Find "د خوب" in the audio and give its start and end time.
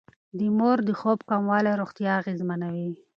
0.87-1.19